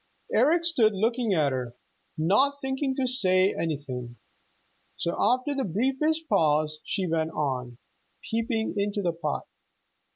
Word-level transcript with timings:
Eric 0.33 0.65
stood 0.65 0.93
looking 0.95 1.35
at 1.35 1.51
her, 1.51 1.75
not 2.17 2.59
thinking 2.59 2.95
to 2.95 3.05
say 3.05 3.53
anything. 3.53 4.15
So 4.97 5.15
after 5.19 5.53
the 5.53 5.63
briefest 5.63 6.27
pause 6.27 6.79
she 6.83 7.05
went 7.05 7.29
on, 7.33 7.77
peeping 8.31 8.73
into 8.79 9.03
the 9.03 9.13
pot. 9.13 9.45